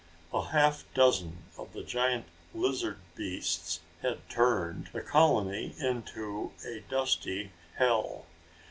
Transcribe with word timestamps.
A 0.33 0.45
half 0.47 0.85
dozen 0.95 1.43
of 1.59 1.73
the 1.73 1.83
giant 1.83 2.25
lizard 2.55 2.97
beasts 3.13 3.81
had 4.01 4.27
turned, 4.31 4.87
the 4.93 5.01
colony 5.01 5.75
into 5.77 6.53
a 6.65 6.79
dusty 6.89 7.51
hell. 7.75 8.25